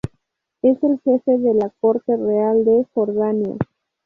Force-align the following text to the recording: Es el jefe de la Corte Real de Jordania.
Es 0.63 0.81
el 0.81 0.99
jefe 1.01 1.37
de 1.37 1.53
la 1.53 1.69
Corte 1.79 2.17
Real 2.17 2.65
de 2.65 2.87
Jordania. 2.95 3.55